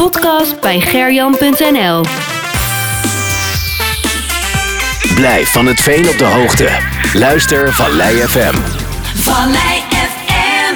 podcast 0.00 0.60
bij 0.60 0.80
gerjan.nl. 0.80 2.04
Blijf 5.14 5.52
van 5.52 5.66
het 5.66 5.80
veen 5.80 6.08
op 6.08 6.18
de 6.18 6.24
hoogte. 6.24 6.68
Luister 7.12 7.72
Vallei 7.72 8.16
FM. 8.16 8.54
Vallei 9.14 9.80
FM, 9.90 10.74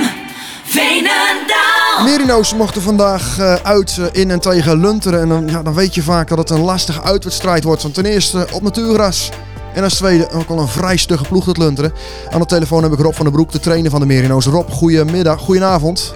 Veenendaal. 0.65 2.05
Merino's 2.05 2.55
mochten 2.55 2.83
vandaag 2.83 3.39
eh, 3.39 3.55
uit 3.55 3.99
eh, 3.99 4.23
in 4.23 4.31
en 4.31 4.41
tegen 4.41 4.81
Lunteren. 4.81 5.21
En 5.21 5.29
dan, 5.29 5.47
ja, 5.49 5.63
dan 5.63 5.75
weet 5.75 5.95
je 5.95 6.03
vaak 6.03 6.29
dat 6.29 6.39
het 6.39 6.51
een 6.51 6.61
lastige 6.61 7.03
uitwedstrijd 7.03 7.65
wordt. 7.65 7.83
Want 7.83 7.95
ten 7.95 8.05
eerste 8.05 8.47
op 8.53 8.63
natuurgras. 8.63 9.31
En 9.75 9.83
als 9.83 9.95
tweede 9.95 10.31
ook 10.31 10.49
al 10.49 10.59
een 10.59 10.69
vrij 10.69 10.97
stugge 10.97 11.25
ploeg 11.25 11.45
dat 11.45 11.59
Lunteren. 11.59 11.93
Aan 12.31 12.41
de 12.41 12.47
telefoon 12.47 12.83
heb 12.83 12.93
ik 12.93 12.99
Rob 12.99 13.15
van 13.15 13.25
den 13.25 13.35
Broek, 13.35 13.53
de 13.53 13.61
trainer 13.61 13.91
van 13.91 14.01
de 14.01 14.07
Merino's. 14.07 14.47
Rob, 14.47 14.71
goedemiddag, 14.71 15.41
goedenavond. 15.41 16.13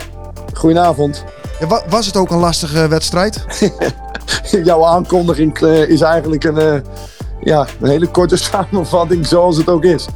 Goedenavond. 0.55 1.25
Ja, 1.61 1.67
wa- 1.67 1.83
was 1.89 2.07
het 2.07 2.17
ook 2.17 2.31
een 2.31 2.39
lastige 2.39 2.89
wedstrijd? 2.89 3.45
Jouw 4.65 4.85
aankondiging 4.85 5.59
eh, 5.61 5.89
is 5.89 6.01
eigenlijk 6.01 6.45
een, 6.45 6.59
eh, 6.59 6.81
ja, 7.41 7.67
een 7.81 7.89
hele 7.89 8.07
korte 8.07 8.37
samenvatting 8.53 9.27
zoals 9.27 9.57
het 9.57 9.69
ook 9.69 9.85
is. 9.85 10.07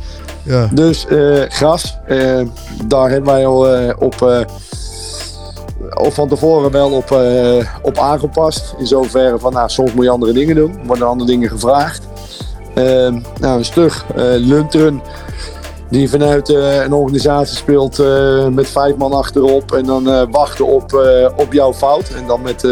Ja. 0.42 0.68
Dus 0.73 1.06
eh, 1.06 1.42
gras, 1.48 1.98
eh, 2.06 2.41
daar 2.87 3.10
hebben 3.10 3.32
wij 3.32 3.46
al 3.46 3.68
eh, 3.68 3.95
op, 3.98 4.23
eh, 4.23 4.41
van 6.10 6.28
tevoren 6.28 6.70
wel 6.70 6.91
op, 6.91 7.10
eh, 7.10 7.66
op 7.82 7.98
aangepast. 7.98 8.74
In 8.79 8.87
zoverre 8.87 9.38
van, 9.38 9.52
nou, 9.52 9.68
soms 9.68 9.93
moet 9.93 10.04
je 10.04 10.10
andere 10.10 10.32
dingen 10.32 10.54
doen. 10.56 10.79
Worden 10.87 11.06
andere 11.09 11.30
dingen 11.30 11.48
gevraagd. 11.48 12.02
Eh, 12.74 12.84
nou, 13.40 13.59
een 13.59 13.65
stug 13.65 14.04
eh, 14.16 14.23
Lunteren, 14.24 15.02
die 15.92 16.10
vanuit 16.10 16.48
eh, 16.48 16.82
een 16.82 16.92
organisatie 16.92 17.56
speelt 17.56 17.98
eh, 17.98 18.46
met 18.46 18.69
vijf 18.69 18.96
man 18.96 19.12
achterop. 19.12 19.73
En 19.73 19.84
dan 19.84 20.10
eh, 20.10 20.23
wachten 20.30 20.66
op, 20.66 21.06
op 21.37 21.52
jouw 21.52 21.73
fout. 21.74 22.09
En 22.09 22.27
dan 22.27 22.42
met 22.42 22.66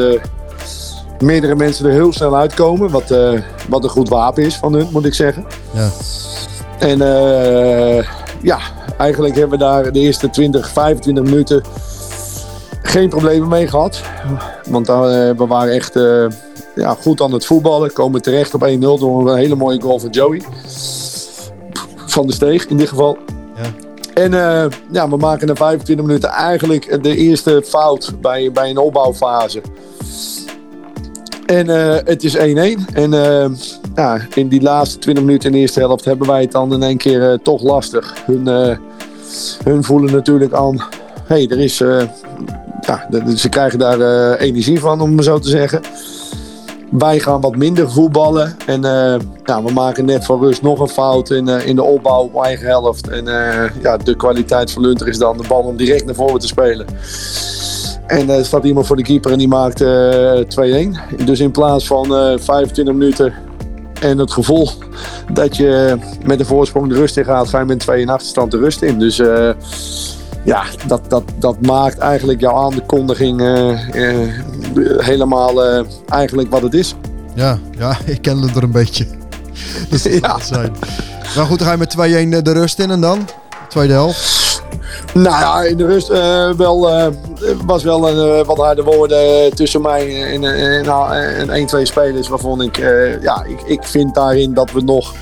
meerdere 1.18 1.54
mensen 1.54 1.86
er 1.86 1.92
heel 1.92 2.12
snel 2.12 2.36
uitkomen. 2.36 2.90
Wat, 2.90 3.14
wat 3.68 3.84
een 3.84 3.90
goed 3.90 4.08
wapen 4.08 4.44
is 4.44 4.56
van 4.56 4.72
hun, 4.72 4.88
moet 4.92 5.04
ik 5.04 5.14
zeggen. 5.14 5.46
Ja. 5.70 5.88
En 6.78 6.98
ja, 8.42 8.58
eigenlijk 8.98 9.34
hebben 9.36 9.58
we 9.58 9.64
daar 9.64 9.92
de 9.92 9.98
eerste 9.98 10.30
20, 10.30 10.68
25 10.68 11.24
minuten 11.24 11.62
geen 12.82 13.08
problemen 13.08 13.48
mee 13.48 13.68
gehad. 13.68 14.00
Want 14.68 14.86
we 14.86 15.44
waren 15.48 15.72
echt 15.72 15.94
ja, 16.74 16.96
goed 17.00 17.20
aan 17.20 17.32
het 17.32 17.46
voetballen. 17.46 17.92
Komen 17.92 18.22
terecht 18.22 18.54
op 18.54 18.68
1-0 18.68 18.78
door 18.78 19.30
een 19.30 19.38
hele 19.38 19.54
mooie 19.56 19.80
goal 19.80 19.98
van 19.98 20.10
Joey. 20.10 20.42
Van 22.20 22.28
de 22.28 22.34
Steeg 22.34 22.66
in 22.66 22.76
dit 22.76 22.88
geval. 22.88 23.18
Ja. 23.56 23.62
En 24.14 24.34
eh, 24.34 24.70
ja, 24.90 25.08
we 25.08 25.16
maken 25.16 25.46
na 25.46 25.54
25 25.54 26.06
minuten 26.06 26.28
eigenlijk 26.28 27.02
de 27.02 27.16
eerste 27.16 27.62
fout 27.66 28.12
bij, 28.20 28.52
bij 28.52 28.70
een 28.70 28.78
opbouwfase. 28.78 29.60
En 31.46 31.68
eh, 31.70 31.96
het 32.04 32.24
is 32.24 32.36
1-1. 32.36 32.40
En 32.40 33.12
eh, 33.12 33.50
ja, 33.94 34.18
in 34.34 34.48
die 34.48 34.62
laatste 34.62 34.98
20 34.98 35.24
minuten 35.24 35.48
in 35.48 35.54
de 35.54 35.60
eerste 35.60 35.80
helft 35.80 36.04
hebben 36.04 36.26
wij 36.26 36.40
het 36.40 36.52
dan 36.52 36.72
in 36.72 36.82
één 36.82 36.96
keer 36.96 37.38
toch 37.42 37.62
lastig. 37.62 38.14
Hun, 38.26 38.46
hun 39.64 39.84
voelen 39.84 40.12
natuurlijk 40.12 40.52
aan, 40.52 40.76
hé, 41.26 41.34
hey, 41.34 41.48
er 41.48 41.60
is, 41.60 41.78
ja, 42.80 43.08
ze 43.36 43.48
krijgen 43.48 43.78
daar 43.78 44.34
energie 44.36 44.80
van, 44.80 45.00
om 45.00 45.16
het 45.16 45.24
zo 45.24 45.38
te 45.38 45.48
zeggen. 45.48 45.80
Wij 46.90 47.18
gaan 47.18 47.40
wat 47.40 47.56
minder 47.56 47.90
voetballen. 47.90 48.56
En 48.66 48.84
eh, 48.84 49.20
ja, 49.44 49.62
we 49.62 49.72
maken 49.72 50.04
net 50.04 50.24
van 50.24 50.40
rust 50.40 50.62
nog 50.62 50.80
een 50.80 50.88
fout 50.88 51.30
in, 51.30 51.48
eh, 51.48 51.66
in 51.66 51.76
de 51.76 51.82
opbouw 51.82 52.22
op 52.22 52.42
eigen 52.42 52.66
helft. 52.66 53.08
En 53.08 53.28
eh, 53.28 53.82
ja, 53.82 53.96
de 53.96 54.16
kwaliteit 54.16 54.70
van 54.70 54.82
Lunter 54.82 55.08
is 55.08 55.18
dan 55.18 55.36
de 55.36 55.44
bal 55.48 55.62
om 55.62 55.76
direct 55.76 56.04
naar 56.04 56.14
voren 56.14 56.40
te 56.40 56.46
spelen. 56.46 56.86
En 58.06 58.30
er 58.30 58.44
staat 58.44 58.64
iemand 58.64 58.86
voor 58.86 58.96
de 58.96 59.02
keeper 59.02 59.32
en 59.32 59.38
die 59.38 59.48
maakt 59.48 59.80
eh 59.80 60.40
2-1. 61.16 61.24
Dus 61.24 61.40
in 61.40 61.50
plaats 61.50 61.86
van 61.86 62.14
eh 62.14 62.38
25 62.38 62.94
minuten 62.94 63.32
en 64.00 64.18
het 64.18 64.32
gevoel 64.32 64.68
dat 65.32 65.56
je 65.56 65.96
met 66.24 66.38
de 66.38 66.44
voorsprong 66.44 66.88
de 66.88 66.94
rust 66.94 67.16
in 67.16 67.24
gaat, 67.24 67.48
ga 67.48 67.58
je 67.58 67.64
met 67.64 67.78
2 67.78 68.00
in 68.00 68.08
achterstand 68.08 68.50
de 68.50 68.58
rust 68.58 68.82
in. 68.82 68.98
Dus 68.98 69.22
ja, 70.44 70.62
dat, 70.86 71.00
dat, 71.08 71.22
dat 71.38 71.60
maakt 71.60 71.98
eigenlijk 71.98 72.40
jouw 72.40 72.54
aankondiging 72.54 73.40
eh, 73.40 73.70
eh, 74.10 74.28
helemaal 74.98 75.64
eh, 75.64 75.84
eigenlijk 76.08 76.50
wat 76.50 76.62
het 76.62 76.74
is. 76.74 76.94
Ja, 77.34 77.58
ja, 77.78 77.96
ik 78.04 78.22
ken 78.22 78.38
het 78.38 78.56
er 78.56 78.62
een 78.62 78.70
beetje. 78.70 79.06
Dat 79.90 80.02
Ja. 80.20 80.38
zijn. 80.40 80.72
Maar 81.36 81.46
goed, 81.46 81.58
dan 81.58 81.66
ga 81.68 81.72
je 81.72 81.78
met 81.78 82.40
2-1 82.40 82.42
de 82.42 82.52
rust 82.52 82.78
in 82.78 82.90
en 82.90 83.00
dan? 83.00 83.28
Tweede 83.68 83.92
helft. 83.92 84.62
Nou 85.14 85.40
ja, 85.40 85.62
in 85.62 85.76
de 85.76 85.86
rust 85.86 86.10
eh, 86.10 86.50
wel, 86.52 86.90
eh, 86.90 87.06
was 87.64 87.82
wel 87.82 88.08
een, 88.08 88.38
eh, 88.40 88.46
wat 88.46 88.56
harde 88.56 88.82
woorden 88.82 89.54
tussen 89.54 89.82
mij 89.82 90.32
en, 90.32 90.44
en, 90.44 90.84
en, 90.84 91.50
en 91.50 91.68
1-2 91.78 91.82
spelers. 91.82 92.28
Waarvan 92.28 92.62
ik, 92.62 92.76
ja, 93.20 93.44
ik, 93.44 93.60
ik 93.64 93.84
vind 93.84 94.14
daarin 94.14 94.54
dat 94.54 94.72
we 94.72 94.80
nog 94.80 95.14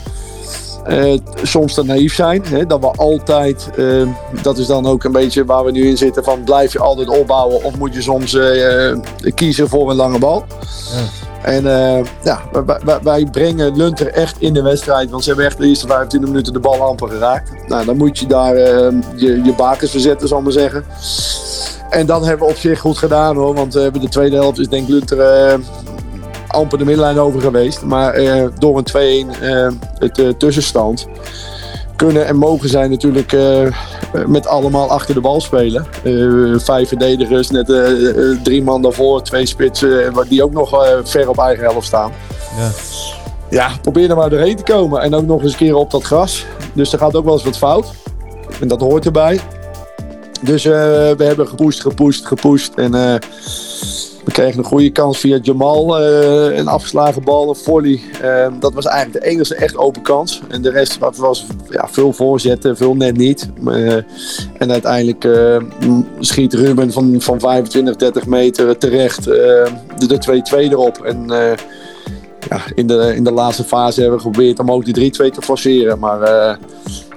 eh, 0.88 1.18
soms 1.42 1.74
te 1.74 1.84
naïef 1.84 2.14
zijn. 2.14 2.44
Hè? 2.44 2.66
Dat 2.66 2.80
we 2.80 2.86
altijd, 2.86 3.70
eh, 3.76 4.08
dat 4.42 4.58
is 4.58 4.66
dan 4.66 4.86
ook 4.86 5.04
een 5.04 5.12
beetje 5.12 5.44
waar 5.44 5.64
we 5.64 5.70
nu 5.70 5.88
in 5.88 5.96
zitten, 5.96 6.24
van 6.24 6.44
blijf 6.44 6.72
je 6.72 6.78
altijd 6.78 7.08
opbouwen 7.08 7.64
of 7.64 7.76
moet 7.76 7.94
je 7.94 8.02
soms 8.02 8.34
eh, 8.34 8.90
eh, 8.90 8.98
kiezen 9.34 9.68
voor 9.68 9.90
een 9.90 9.96
lange 9.96 10.18
bal. 10.18 10.44
En 11.42 11.66
eh, 11.66 12.04
ja, 12.22 12.40
wij, 13.02 13.26
brengen 13.30 13.76
Lunter 13.76 14.12
echt 14.12 14.36
in 14.38 14.52
de 14.52 14.62
wedstrijd. 14.62 15.10
Want 15.10 15.22
ze 15.22 15.28
hebben 15.28 15.46
echt 15.46 15.58
de 15.58 15.66
eerste 15.66 15.86
25 15.86 16.30
minuten 16.30 16.52
de 16.52 16.58
bal 16.58 16.82
amper 16.82 17.08
geraakt. 17.08 17.68
Nou, 17.68 17.84
dan 17.84 17.96
moet 17.96 18.18
je 18.18 18.26
daar 18.26 18.54
eh, 18.54 18.92
je, 19.16 19.42
je 19.42 19.54
bakens 19.56 19.90
verzetten, 19.90 20.28
zal 20.28 20.38
ik 20.38 20.44
maar 20.44 20.52
zeggen. 20.52 20.84
En 21.90 22.06
dat 22.06 22.26
hebben 22.26 22.46
we 22.46 22.52
op 22.52 22.58
zich 22.58 22.80
goed 22.80 22.98
gedaan 22.98 23.36
hoor. 23.36 23.54
Want 23.54 23.76
eh, 23.76 23.92
de 23.92 24.08
tweede 24.08 24.36
helft 24.36 24.58
is 24.58 24.68
denk 24.68 24.82
ik 24.82 24.88
Lunter 24.88 25.60
amper 26.58 26.78
de 26.78 26.84
middenlijn 26.84 27.18
over 27.18 27.40
geweest. 27.40 27.82
Maar 27.82 28.14
eh, 28.14 28.46
door 28.58 28.82
een 28.92 29.26
2-1 29.36 29.40
eh, 29.40 29.68
het 29.98 30.18
eh, 30.18 30.28
tussenstand 30.28 31.06
kunnen 31.96 32.26
en 32.26 32.36
mogen 32.36 32.68
zij 32.68 32.88
natuurlijk 32.88 33.36
met 34.26 34.46
allemaal 34.46 34.90
achter 34.90 35.14
de 35.14 35.20
bal 35.20 35.40
spelen. 35.40 35.86
Vijf 36.60 36.88
verdedigers, 36.88 37.50
net 37.50 37.66
drie 38.42 38.62
man 38.62 38.82
daarvoor, 38.82 39.22
twee 39.22 39.46
spitsen 39.46 40.12
die 40.28 40.42
ook 40.42 40.52
nog 40.52 41.00
ver 41.04 41.28
op 41.28 41.38
eigen 41.38 41.64
helft 41.64 41.86
staan. 41.86 42.12
Ja. 42.56 42.70
Ja, 43.50 43.70
probeer 43.82 44.10
er 44.10 44.16
maar 44.16 44.30
doorheen 44.30 44.56
te 44.56 44.62
komen. 44.62 45.00
En 45.00 45.14
ook 45.14 45.26
nog 45.26 45.42
eens 45.42 45.52
een 45.52 45.58
keer 45.58 45.74
op 45.74 45.90
dat 45.90 46.02
gras. 46.02 46.46
Dus 46.72 46.92
er 46.92 46.98
gaat 46.98 47.16
ook 47.16 47.24
wel 47.24 47.34
eens 47.34 47.44
wat 47.44 47.58
fout. 47.58 47.86
En 48.60 48.68
dat 48.68 48.80
hoort 48.80 49.06
erbij. 49.06 49.40
Dus 50.40 50.64
we 50.64 51.14
hebben 51.18 51.48
gepusht, 51.48 51.80
gepusht, 51.80 52.26
gepusht. 52.26 52.74
En 52.74 53.20
we 54.28 54.34
kregen 54.34 54.58
een 54.58 54.64
goede 54.64 54.90
kans 54.90 55.18
via 55.18 55.38
Jamal. 55.42 55.98
eh, 55.98 56.56
een 56.56 56.68
afgeslagen 56.68 57.24
bal, 57.24 57.48
een 57.48 57.54
volley. 57.56 58.00
Eh, 58.22 58.48
dat 58.60 58.74
was 58.74 58.86
eigenlijk 58.86 59.24
de 59.24 59.30
enige 59.30 59.54
echt 59.54 59.76
open 59.76 60.02
kans. 60.02 60.40
En 60.48 60.62
de 60.62 60.70
rest 60.70 60.98
was, 61.16 61.46
ja, 61.70 61.88
veel 61.90 62.12
voorzetten, 62.12 62.76
veel 62.76 62.94
net 62.94 63.16
niet. 63.16 63.50
Eh, 63.66 63.94
en 64.58 64.70
uiteindelijk 64.70 65.24
eh, 65.24 65.56
schiet 66.20 66.54
Ruben 66.54 66.92
van, 66.92 67.20
van 67.20 67.40
25, 67.40 67.96
30 67.96 68.26
meter 68.26 68.78
terecht 68.78 69.24
de, 69.24 69.70
de 70.06 70.42
2-2 70.68 70.72
erop. 70.72 71.04
En 71.04 71.30
ja, 72.48 72.60
in, 72.74 72.86
de, 72.86 73.12
in 73.14 73.24
de 73.24 73.32
laatste 73.32 73.64
fase 73.64 74.00
hebben 74.00 74.18
we 74.18 74.24
geprobeerd 74.24 74.58
om 74.58 74.70
ook 74.70 74.84
die 74.84 75.12
3-2 75.12 75.30
te 75.30 75.42
forceren. 75.42 75.98
Maar 75.98 76.22
eh, 76.22 76.56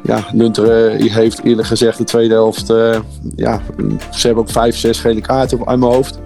ja, 0.04 0.26
Lunter 0.34 0.90
heeft 0.92 1.44
eerlijk 1.44 1.68
gezegd 1.68 1.98
de 1.98 2.04
tweede 2.04 2.34
helft. 2.34 2.70
eh, 2.70 3.00
ja, 3.36 3.62
ze 4.12 4.26
hebben 4.26 4.44
ook 4.44 4.50
5, 4.50 4.78
6 4.78 5.00
gele 5.00 5.22
kaarten 5.22 5.68
uit 5.68 5.80
mijn 5.80 5.92
hoofd. 5.92 6.20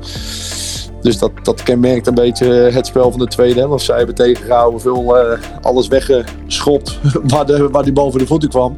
Dus 1.05 1.17
dat, 1.17 1.31
dat 1.43 1.63
kenmerkt 1.63 2.07
een 2.07 2.13
beetje 2.13 2.45
het 2.47 2.88
spel 2.88 3.11
van 3.11 3.19
de 3.19 3.27
tweede 3.27 3.59
helft. 3.59 3.85
Zij 3.85 3.97
hebben 3.97 4.16
tegengehouden, 4.16 4.81
veel 4.81 5.17
eh, 5.17 5.39
alles 5.61 5.88
weggeschopt 5.88 6.99
waar, 7.33 7.45
de, 7.45 7.69
waar 7.69 7.83
die 7.83 7.93
bal 7.93 8.11
voor 8.11 8.19
de 8.19 8.27
voeten 8.27 8.49
kwam. 8.49 8.75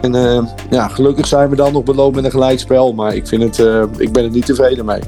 En 0.00 0.14
eh, 0.14 0.42
ja, 0.70 0.88
gelukkig 0.88 1.26
zijn 1.26 1.50
we 1.50 1.56
dan 1.56 1.72
nog 1.72 1.84
beloond 1.84 2.14
met 2.14 2.24
een 2.24 2.30
gelijkspel. 2.30 2.92
Maar 2.92 3.14
ik, 3.14 3.26
vind 3.26 3.42
het, 3.42 3.58
eh, 3.58 3.82
ik 3.96 4.12
ben 4.12 4.24
er 4.24 4.30
niet 4.30 4.46
tevreden 4.46 4.84
mee. 4.84 5.00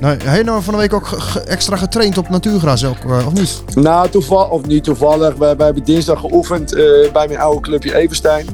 Nou, 0.00 0.16
heb 0.22 0.44
je 0.46 0.60
van 0.60 0.74
de 0.74 0.80
week 0.80 0.92
ook 0.92 1.08
extra 1.46 1.76
getraind 1.76 2.18
op 2.18 2.28
natuurgras 2.28 2.84
ook, 2.84 2.96
of 3.26 3.32
niet? 3.32 3.62
Nou, 3.74 4.08
toevallig, 4.08 4.50
of 4.50 4.66
niet 4.66 4.84
toevallig. 4.84 5.34
Wij, 5.34 5.56
wij 5.56 5.66
hebben 5.66 5.84
dinsdag 5.84 6.20
geoefend 6.20 6.70
bij 7.12 7.26
mijn 7.28 7.38
oude 7.38 7.60
clubje 7.60 7.94
Everstein. 7.94 8.46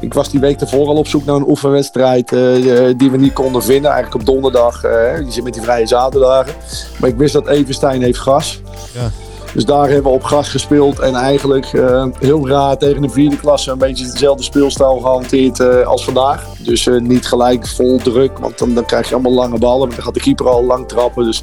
Ik 0.00 0.14
was 0.14 0.30
die 0.30 0.40
week 0.40 0.60
ervoor 0.60 0.86
al 0.86 0.96
op 0.96 1.06
zoek 1.06 1.24
naar 1.24 1.36
een 1.36 1.48
oefenwedstrijd 1.48 2.32
eh, 2.32 2.88
eh, 2.88 2.98
die 2.98 3.10
we 3.10 3.16
niet 3.16 3.32
konden 3.32 3.62
vinden. 3.62 3.90
Eigenlijk 3.90 4.20
op 4.20 4.34
donderdag. 4.34 4.84
eh, 4.84 5.18
je 5.18 5.30
zit 5.30 5.44
met 5.44 5.54
die 5.54 5.62
vrije 5.62 5.86
zaterdagen. 5.86 6.54
Maar 6.98 7.08
ik 7.08 7.16
wist 7.16 7.32
dat 7.32 7.48
Everstein 7.48 8.02
heeft 8.02 8.18
gas. 8.18 8.60
Ja. 8.94 9.10
Dus 9.54 9.64
daar 9.64 9.84
hebben 9.84 10.02
we 10.10 10.16
op 10.18 10.22
gas 10.22 10.48
gespeeld. 10.48 10.98
En 10.98 11.14
eigenlijk 11.14 11.66
heel 12.18 12.48
raar 12.48 12.76
tegen 12.76 13.02
de 13.02 13.08
vierde 13.08 13.36
klasse 13.36 13.70
een 13.70 13.78
beetje 13.78 14.06
dezelfde 14.10 14.42
speelstijl 14.42 14.98
gehanteerd 14.98 15.60
eh, 15.60 15.86
als 15.86 16.04
vandaag. 16.04 16.46
Dus 16.58 16.88
niet 17.00 17.26
gelijk 17.26 17.66
vol 17.66 17.98
druk, 17.98 18.38
want 18.38 18.58
dan, 18.58 18.74
dan 18.74 18.84
krijg 18.84 19.08
je 19.08 19.14
allemaal 19.14 19.32
lange 19.32 19.58
ballen. 19.58 19.78
Want 19.78 19.94
dan 19.94 20.04
gaat 20.04 20.14
de 20.14 20.20
keeper 20.20 20.48
al 20.48 20.64
lang 20.64 20.88
trappen. 20.88 21.24
Dus 21.24 21.42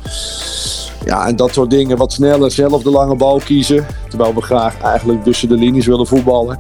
ja, 1.08 1.28
en 1.28 1.36
dat 1.36 1.54
soort 1.54 1.70
dingen. 1.70 1.98
Wat 1.98 2.14
sneller 2.14 2.52
zelf 2.52 2.84
de 2.84 2.90
lange 2.90 3.16
bal 3.16 3.42
kiezen. 3.46 3.86
Terwijl 4.10 4.34
we 4.34 4.42
graag 4.42 4.82
eigenlijk 4.82 5.24
tussen 5.24 5.50
de 5.50 5.56
linies 5.56 5.86
willen 5.86 6.08
voetballen. 6.08 6.60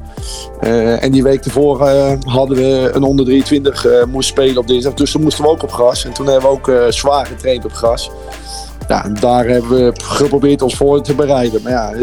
Eh, 0.59 1.03
en 1.03 1.11
die 1.11 1.23
week 1.23 1.45
ervoor 1.45 1.88
eh, 1.88 2.11
hadden 2.19 2.57
we 2.57 2.89
een 2.94 3.03
onder 3.03 3.25
23 3.25 3.85
eh 3.85 4.03
moest 4.03 4.29
spelen 4.29 4.57
op 4.57 4.67
dinsdag. 4.67 4.94
Dus 4.94 5.11
toen 5.11 5.21
moesten 5.21 5.44
we 5.44 5.49
ook 5.49 5.63
op 5.63 5.71
gras. 5.71 6.05
En 6.05 6.13
toen 6.13 6.27
hebben 6.27 6.49
we 6.49 6.55
ook 6.55 6.94
zwaar 6.94 7.25
getraind 7.25 7.65
op 7.65 7.73
gras. 7.73 8.11
ja, 8.88 9.09
daar 9.19 9.45
hebben 9.45 9.69
we 9.69 9.91
geprobeerd 10.03 10.61
ons 10.61 10.75
voor 10.75 11.01
te 11.01 11.15
bereiden. 11.15 11.61
Maar 11.63 11.71
ja, 11.71 11.93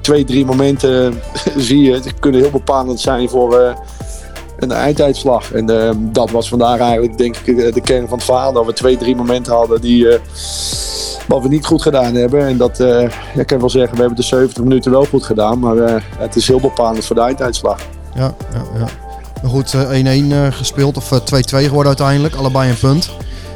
twee, 0.00 0.24
drie 0.24 0.44
momenten 0.44 1.20
zie 1.56 1.82
je, 1.82 1.92
het 1.92 2.18
kunnen 2.18 2.40
heel 2.40 2.50
bepalend 2.50 3.00
zijn 3.00 3.28
voor 3.28 3.76
een 4.58 4.72
einduitslag. 4.72 5.52
En 5.52 5.66
dat 6.12 6.30
was 6.30 6.48
vandaag 6.48 6.80
eigenlijk 6.80 7.18
denk 7.18 7.36
ik 7.36 7.74
de 7.74 7.80
kern 7.80 8.08
van 8.08 8.16
het 8.18 8.26
verhaal. 8.26 8.52
Dat 8.52 8.66
we 8.66 8.72
twee, 8.72 8.96
drie 8.96 9.16
momenten 9.16 9.52
hadden 9.52 9.80
die 9.80 10.06
wat 11.28 11.42
we 11.42 11.48
niet 11.48 11.66
goed 11.66 11.82
gedaan 11.82 12.14
hebben. 12.14 12.46
En 12.46 12.56
dat, 12.56 12.80
eh, 12.80 13.02
ik 13.34 13.46
kan 13.46 13.58
wel 13.58 13.70
zeggen, 13.70 13.92
we 13.94 13.98
hebben 14.00 14.16
de 14.16 14.22
70 14.22 14.62
minuten 14.62 14.90
wel 14.90 15.04
goed 15.04 15.24
gedaan. 15.24 15.58
Maar 15.58 15.76
eh, 15.76 15.94
het 16.18 16.36
is 16.36 16.48
heel 16.48 16.60
bepalend 16.60 17.04
voor 17.04 17.16
de 17.16 17.22
einduitslag. 17.22 17.80
Ja, 18.14 18.34
ja, 18.52 18.62
ja. 18.78 18.86
Maar 19.42 19.50
goed, 19.50 19.74
eh, 19.74 19.90
1-1 19.90 20.32
eh, 20.32 20.46
gespeeld 20.50 20.96
of 20.96 21.12
eh, 21.12 21.18
2-2 21.18 21.64
geworden 21.66 21.86
uiteindelijk. 21.86 22.34
Allebei 22.34 22.70
een 22.70 22.78
punt. 22.78 23.10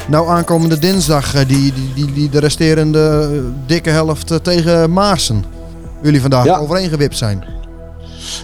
Nou, 0.08 0.28
aankomende 0.28 0.78
dinsdag 0.78 1.32
die, 1.32 1.46
die, 1.46 1.72
die, 1.94 2.12
die 2.12 2.28
de 2.30 2.38
resterende 2.40 3.28
dikke 3.66 3.90
helft 3.90 4.44
tegen 4.44 4.92
Maarsen. 4.92 5.44
Jullie 6.02 6.20
vandaag 6.20 6.44
Ja. 6.44 6.58
overeengewipt 6.58 7.16
zijn. 7.16 7.44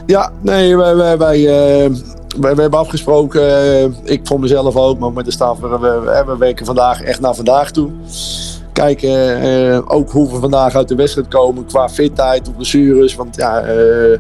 Ja, 0.07 0.31
nee, 0.41 0.77
wij, 0.77 0.97
wij, 0.97 1.19
wij, 1.19 1.37
eh, 1.39 1.91
wij, 2.39 2.55
wij 2.55 2.63
hebben 2.63 2.79
afgesproken, 2.79 3.95
ik 4.05 4.21
voor 4.27 4.41
mezelf 4.41 4.77
ook, 4.77 4.99
maar 4.99 5.13
met 5.13 5.25
de 5.25 5.31
staf, 5.31 5.59
we, 5.59 5.69
we, 5.69 5.79
we- 5.79 6.23
we 6.27 6.37
werken 6.39 6.67
vandaag 6.67 7.03
echt 7.03 7.21
naar 7.21 7.35
vandaag 7.35 7.71
toe. 7.71 7.91
Kijken 8.79 9.41
eh, 9.43 9.81
ook 9.87 10.11
hoe 10.11 10.31
we 10.33 10.39
vandaag 10.39 10.75
uit 10.75 10.89
de 10.89 10.95
wedstrijd 10.95 11.29
komen 11.29 11.67
qua 11.67 11.89
fitheid 11.89 12.49
of 12.49 12.55
blessures. 12.55 13.15
Want 13.15 13.37
ja, 13.37 13.61
eh, 13.61 14.19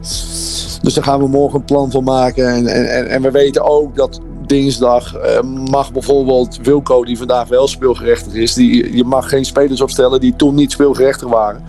dus 0.82 0.94
daar 0.94 1.04
gaan 1.04 1.20
we 1.20 1.28
morgen 1.28 1.58
een 1.58 1.64
plan 1.64 1.90
van 1.90 2.04
maken. 2.04 2.48
En, 2.48 2.66
en, 2.66 3.08
en- 3.08 3.22
we 3.22 3.30
weten 3.30 3.64
ook 3.64 3.96
dat 3.96 4.20
dinsdag 4.46 5.14
eh, 5.14 5.42
mag 5.70 5.92
bijvoorbeeld 5.92 6.58
Wilco, 6.62 7.04
die 7.04 7.18
vandaag 7.18 7.48
wel 7.48 7.68
speelgerechtig 7.68 8.34
is, 8.34 8.54
die, 8.54 8.96
je 8.96 9.04
mag 9.04 9.28
geen 9.28 9.44
spelers 9.44 9.80
opstellen 9.80 10.20
die 10.20 10.36
toen 10.36 10.54
niet 10.54 10.72
speelgerechtig 10.72 11.28
waren. 11.28 11.62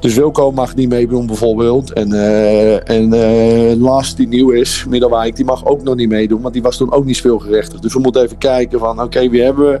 Dus 0.00 0.14
Wilco 0.14 0.52
mag 0.52 0.74
niet 0.74 0.88
meedoen 0.88 1.26
bijvoorbeeld. 1.26 1.92
En, 1.92 2.12
eh 2.12 2.90
en 2.90 3.12
eh, 3.12 3.80
Lars, 3.80 4.14
die 4.14 4.28
nieuw 4.28 4.50
is, 4.50 4.84
Middelwijk, 4.88 5.36
die 5.36 5.44
mag 5.44 5.66
ook 5.66 5.82
nog 5.82 5.94
niet 5.94 6.08
meedoen. 6.08 6.40
Want 6.40 6.54
die 6.54 6.62
was 6.62 6.76
toen 6.76 6.92
ook 6.92 7.04
niet 7.04 7.16
speelgerechtigd. 7.16 7.82
Dus 7.82 7.92
we 7.92 8.00
moeten 8.00 8.22
even 8.22 8.38
kijken 8.38 8.78
van, 8.78 9.02
oké, 9.02 9.28
wie 9.28 9.42
hebben 9.42 9.66
we? 9.70 9.78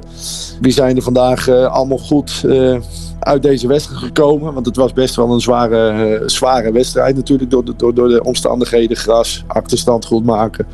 Wie 0.60 0.72
zijn 0.72 0.96
er 0.96 1.02
vandaag 1.02 1.48
eh, 1.48 1.66
allemaal 1.66 1.98
goed 1.98 2.42
eh, 2.46 2.76
uit 3.20 3.42
deze 3.42 3.66
wedstrijd 3.66 4.00
gekomen? 4.00 4.54
Want 4.54 4.66
het 4.66 4.76
was 4.76 4.92
best 4.92 5.16
wel 5.16 5.30
een 5.32 5.40
zware, 5.40 5.88
eh, 5.88 6.28
zware 6.28 6.72
wedstrijd 6.72 7.16
natuurlijk. 7.16 7.50
Door 7.50 7.64
de, 7.64 7.76
door, 7.76 7.94
door 7.94 8.08
de 8.08 8.24
omstandigheden, 8.24 8.96
gras, 8.96 9.44
achterstand 9.46 10.04
goed 10.04 10.24
maken. 10.24 10.66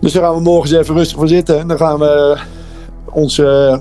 Dus 0.00 0.12
daar 0.12 0.22
gaan 0.22 0.34
we 0.34 0.40
morgen 0.40 0.70
eens 0.70 0.80
even 0.80 0.94
rustig 0.94 1.18
voor 1.18 1.28
zitten. 1.28 1.58
En 1.58 1.68
dan 1.68 1.76
gaan 1.76 1.98
we 1.98 2.38
ons, 3.10 3.36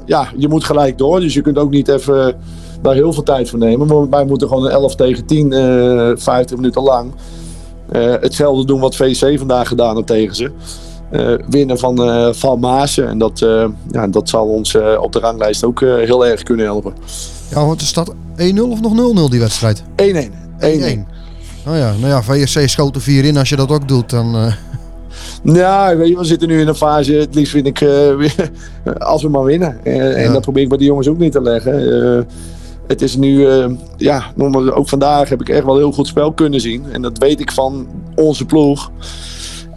ja, 0.05 0.27
je 0.37 0.47
moet 0.47 0.63
gelijk 0.63 0.97
door. 0.97 1.19
Dus 1.19 1.33
je 1.33 1.41
kunt 1.41 1.57
ook 1.57 1.71
niet 1.71 1.87
even 1.87 2.35
daar 2.81 2.93
heel 2.93 3.13
veel 3.13 3.23
tijd 3.23 3.49
voor 3.49 3.59
nemen. 3.59 3.87
Maar 3.87 4.09
wij 4.09 4.25
moeten 4.25 4.47
gewoon 4.47 4.65
een 4.65 4.71
11 4.71 4.95
tegen 4.95 5.25
10, 5.25 5.53
eh 5.53 6.11
50 6.15 6.57
minuten 6.57 6.81
lang. 6.81 7.11
hetzelfde 8.21 8.65
doen 8.65 8.79
wat 8.79 8.95
VC 8.95 9.37
vandaag 9.37 9.67
gedaan 9.67 9.95
heeft 9.95 10.07
tegen 10.07 10.35
ze. 10.35 10.51
Eh, 11.11 11.33
winnen 11.49 11.79
van, 11.79 12.03
eh 12.03 12.33
van 12.33 12.59
Maasen. 12.59 13.07
En 13.07 13.17
dat, 13.17 13.41
eh, 13.41 13.65
ja, 13.91 14.07
dat 14.07 14.29
zal 14.29 14.47
ons 14.47 14.77
op 14.99 15.11
de 15.11 15.19
ranglijst 15.19 15.63
ook 15.63 15.79
heel 15.79 16.25
erg 16.25 16.43
kunnen 16.43 16.65
helpen. 16.65 16.93
1-1. 16.93 16.95
Ja, 17.49 17.65
want 17.65 17.81
er 17.81 17.87
staat 17.87 18.13
1-0 18.35 18.69
of 18.69 18.81
nog 18.81 18.93
0-0 18.93 19.29
die 19.29 19.39
wedstrijd? 19.39 19.83
1-1. 19.95 20.33
1-1. 20.59 21.07
Nou 21.65 21.77
ja, 21.77 21.93
nou 21.99 22.07
ja, 22.07 22.23
VSC 22.23 22.69
schoot 22.69 22.95
er 22.95 23.01
4 23.01 23.25
in. 23.25 23.37
Als 23.37 23.49
je 23.49 23.55
dat 23.55 23.71
ook 23.71 23.87
doet, 23.87 24.09
dan... 24.09 24.35
eh, 24.35 24.53
Ja, 25.55 25.95
weet 25.95 26.07
je, 26.07 26.17
we 26.17 26.23
zitten 26.23 26.47
nu 26.47 26.59
in 26.59 26.67
een 26.67 26.75
fase. 26.75 27.13
Het 27.13 27.35
liefst 27.35 27.51
vind 27.51 27.67
ik 27.67 27.81
als 28.97 29.21
we 29.21 29.29
maar 29.29 29.43
winnen. 29.43 29.85
En, 29.85 30.33
dat 30.33 30.41
probeer 30.41 30.63
ik 30.63 30.69
bij 30.69 30.77
de 30.77 30.83
jongens 30.83 31.07
ook 31.07 31.17
niet 31.17 31.31
te 31.31 31.41
leggen. 31.41 32.27
Het 32.87 33.01
is 33.01 33.15
nu, 33.15 33.47
ja, 33.97 34.23
ook 34.73 34.89
vandaag 34.89 35.29
heb 35.29 35.41
ik 35.41 35.49
echt 35.49 35.65
wel 35.65 35.77
heel 35.77 35.91
goed 35.91 36.07
spel 36.07 36.33
kunnen 36.33 36.61
zien. 36.61 36.85
En 36.91 37.01
dat 37.01 37.17
weet 37.17 37.39
ik 37.39 37.51
van 37.51 37.87
onze 38.15 38.45
ploeg. 38.45 38.91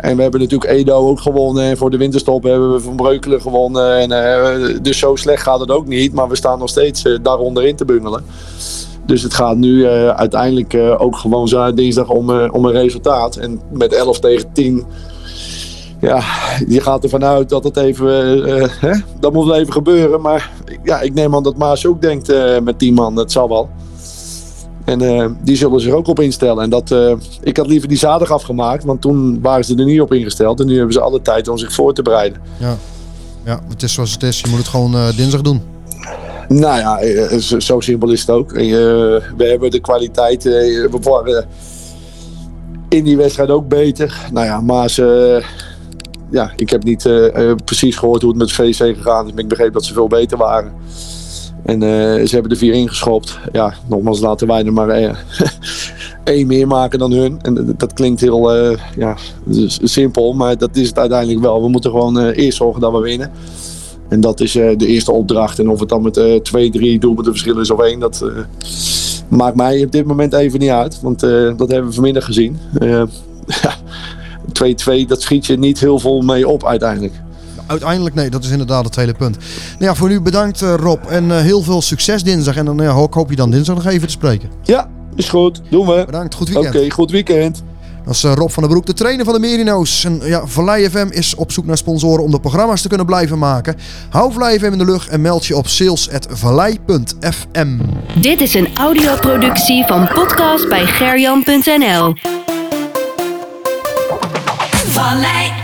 En 0.04 0.16
we 0.16 0.22
hebben 0.22 0.40
natuurlijk 0.40 0.70
Edo 0.70 1.08
ook 1.08 1.20
gewonnen. 1.20 1.64
En 1.64 1.76
voor 1.76 1.90
de 1.90 1.96
winterstop 1.96 2.42
hebben 2.42 2.72
we 2.72 2.80
Van 2.80 2.96
Breukelen 2.96 3.40
gewonnen. 3.40 3.98
En, 3.98 4.12
eh, 4.12 4.78
dus 4.82 4.98
zo 4.98 5.16
slecht 5.16 5.42
gaat 5.42 5.60
het 5.60 5.70
ook 5.70 5.86
niet. 5.86 6.12
Maar 6.12 6.28
we 6.28 6.36
staan 6.36 6.58
nog 6.58 6.68
steeds 6.68 7.04
eh, 7.04 7.18
daaronder 7.22 7.66
in 7.66 7.76
te 7.76 7.84
bungelen. 7.84 8.24
Dus 9.06 9.22
het 9.22 9.34
gaat 9.34 9.56
nu 9.56 9.84
eh, 9.84 10.08
uiteindelijk 10.08 10.74
ook 10.98 11.16
gewoon 11.16 11.48
zo 11.48 11.74
dinsdag 11.74 12.08
om, 12.08 12.30
om 12.30 12.64
een 12.64 12.72
resultaat. 12.72 13.36
En 13.36 13.60
met 13.72 13.92
11 13.92 14.20
tegen 14.20 14.52
10 14.52 14.84
ja, 16.00 16.22
je 16.68 16.80
gaat 16.80 17.02
ervan 17.02 17.24
uit 17.24 17.48
dat 17.48 17.64
het 17.64 17.76
even, 17.76 18.10
hè? 18.80 18.92
dat 19.20 19.32
moet 19.32 19.52
even 19.52 19.72
gebeuren. 19.72 20.20
Maar 20.20 20.50
ja, 20.82 21.00
ik 21.00 21.14
neem 21.14 21.34
aan 21.34 21.42
dat 21.42 21.56
Maas 21.56 21.86
ook 21.86 22.00
denkt 22.00 22.32
met 22.62 22.78
10 22.78 22.94
man, 22.94 23.16
het 23.16 23.32
zal 23.32 23.48
wel. 23.48 23.68
En 24.84 25.00
eh, 25.00 25.26
die 25.42 25.56
zullen 25.56 25.80
zich 25.80 25.92
ook 25.92 26.06
op 26.08 26.20
instellen. 26.20 26.62
En 26.62 26.70
dat, 26.70 26.90
eh, 26.90 27.14
ik 27.42 27.56
had 27.56 27.66
liever 27.66 27.88
die 27.88 27.98
zaterdag 27.98 28.30
afgemaakt, 28.36 28.84
want 28.84 29.00
toen 29.00 29.40
waren 29.40 29.64
ze 29.64 29.76
er 29.76 29.84
niet 29.84 30.00
op 30.00 30.12
ingesteld. 30.12 30.60
En 30.60 30.66
nu 30.66 30.76
hebben 30.76 30.92
ze 30.92 31.00
alle 31.00 31.22
tijd 31.22 31.48
om 31.48 31.58
zich 31.58 31.72
voor 31.72 31.94
te 31.94 32.02
bereiden. 32.02 32.40
ja. 32.58 32.76
ja, 33.44 33.60
het 33.68 33.82
is 33.82 33.92
zoals 33.92 34.12
het 34.12 34.22
is. 34.22 34.40
Je 34.40 34.48
moet 34.48 34.58
het 34.58 34.68
gewoon 34.68 34.94
eh, 34.94 35.16
dinsdag 35.16 35.40
doen. 35.40 35.62
Nou 36.48 36.78
ja, 36.78 37.00
zo, 37.60 37.80
simpel 37.80 38.10
is 38.10 38.20
het 38.20 38.30
ook. 38.30 38.52
We 38.52 39.22
hebben 39.36 39.70
de 39.70 39.80
kwaliteit. 39.80 40.42
we 40.42 40.98
waren 41.02 41.46
in 42.88 43.04
die 43.04 43.16
wedstrijd 43.16 43.50
ook 43.50 43.68
beter. 43.68 44.16
Nou 44.32 44.46
ja, 44.46 44.60
Maas. 44.60 44.98
eh, 44.98 45.44
ja, 46.30 46.52
ik 46.56 46.70
heb 46.70 46.84
niet 46.84 47.02
precies 47.64 47.96
gehoord 47.96 48.22
hoe 48.22 48.30
het 48.30 48.38
met 48.40 48.52
VC 48.52 48.76
gegaan 48.96 49.26
is. 49.26 49.32
Maar 49.32 49.42
ik 49.42 49.48
begreep 49.48 49.72
dat 49.72 49.84
ze 49.84 49.92
veel 49.92 50.06
beter 50.06 50.38
waren. 50.38 50.72
En 51.64 51.82
eh, 51.82 51.88
ze 52.26 52.28
hebben 52.30 52.50
er 52.50 52.56
vier 52.56 52.72
ingeschopt. 52.74 53.38
Ja, 53.52 53.74
nogmaals, 53.88 54.20
laten 54.20 54.46
wij 54.46 54.64
er 54.64 54.72
maar 54.72 54.88
eh, 54.88 55.14
één 56.24 56.46
meer 56.46 56.66
maken 56.66 56.98
dan 56.98 57.12
hun. 57.12 57.38
En 57.42 57.54
dat- 57.54 57.80
dat 57.80 57.92
klinkt 57.92 58.20
heel 58.20 58.54
eh, 58.54 58.78
ja, 58.96 59.16
simpel, 59.82 60.32
maar 60.32 60.58
dat 60.58 60.76
is 60.76 60.88
het 60.88 60.98
uiteindelijk 60.98 61.40
wel. 61.40 61.62
We 61.62 61.68
moeten 61.68 61.90
gewoon 61.90 62.18
eh, 62.20 62.44
eerst 62.44 62.56
zorgen 62.56 62.80
dat 62.80 62.92
we 62.92 62.98
winnen. 62.98 63.30
En 64.08 64.20
dat 64.20 64.40
is 64.40 64.54
eh, 64.56 64.76
de 64.76 64.86
eerste 64.86 65.12
opdracht. 65.12 65.58
En 65.58 65.68
of 65.68 65.80
het 65.80 65.88
dan 65.88 66.02
met 66.02 66.16
eh, 66.16 66.34
twee, 66.40 66.70
drie 66.70 66.98
doelpunten 66.98 67.32
verschil 67.32 67.58
is 67.60 67.70
of 67.70 67.80
één, 67.80 67.98
dat 68.00 68.22
eh, 68.22 68.42
maakt 69.28 69.56
mij 69.56 69.84
op 69.84 69.92
dit 69.92 70.04
moment 70.06 70.32
even 70.32 70.58
niet 70.60 70.70
uit. 70.70 71.00
Want 71.00 71.22
eh, 71.22 71.30
dat 71.56 71.70
hebben 71.70 71.86
we 71.88 71.92
vanmiddag 71.94 72.24
gezien. 72.24 72.58
Eh, 72.78 72.88
ja, 73.62 73.74
2-2, 75.04 75.06
dat 75.06 75.22
schiet 75.22 75.46
je 75.46 75.58
niet 75.58 75.80
heel 75.80 75.98
veel 75.98 76.20
mee 76.20 76.48
op 76.48 76.64
uiteindelijk. 76.66 77.12
Uiteindelijk, 77.66 78.14
nee, 78.14 78.30
dat 78.30 78.44
is 78.44 78.50
inderdaad 78.50 78.84
het 78.84 78.96
hele 78.96 79.14
punt. 79.14 79.36
Nou 79.36 79.84
ja, 79.84 79.94
voor 79.94 80.08
nu 80.08 80.20
bedankt 80.20 80.62
eh, 80.62 80.74
Rob 80.76 81.04
en 81.08 81.30
eh, 81.30 81.40
heel 81.40 81.62
veel 81.62 81.82
succes 81.82 82.22
dinsdag. 82.22 82.56
En 82.56 82.64
dan 82.64 82.76
ja, 82.76 82.90
hoop 82.90 83.14
hoop 83.14 83.30
je 83.30 83.36
dan 83.36 83.50
dinsdag 83.50 83.76
nog 83.76 83.86
even 83.86 84.06
te 84.06 84.12
spreken. 84.12 84.48
Ja, 84.62 84.88
is 85.14 85.28
goed. 85.28 85.60
Doen 85.70 85.86
we. 85.86 86.02
Bedankt, 86.06 86.34
goed 86.34 86.56
Oké, 86.56 86.70
weekend. 86.70 86.92
goed 86.92 87.10
weekend. 87.10 87.62
Dat 88.04 88.14
is 88.14 88.24
eh, 88.24 88.32
Rob 88.34 88.50
van 88.50 88.62
der 88.62 88.72
Broek, 88.72 88.86
de 88.86 88.92
trainer 88.92 89.24
van 89.24 89.34
de 89.34 89.40
Merino's. 89.40 90.04
En 90.04 90.20
ja, 90.22 90.46
Vallei 90.46 90.90
FM 90.90 91.06
is 91.10 91.34
op 91.34 91.52
zoek 91.52 91.66
naar 91.66 91.76
sponsoren 91.76 92.24
om 92.24 92.30
de 92.30 92.40
programma's 92.40 92.82
te 92.82 92.88
kunnen 92.88 93.06
blijven 93.06 93.38
maken. 93.38 93.76
Hou 94.10 94.32
Vallei 94.32 94.58
FM 94.58 94.72
in 94.72 94.78
de 94.78 94.84
lucht 94.84 95.08
en 95.08 95.20
meld 95.20 95.46
je 95.46 95.56
op 95.56 95.68
sales.vallei.fm. 95.68 97.78
Dit 98.20 98.40
is 98.40 98.54
een 98.54 98.68
audioproductie 98.74 99.84
van 99.86 100.08
podcast 100.14 100.68
bij 100.68 100.86
gerjan.nl. 100.86 102.14
Vallei 104.86 105.63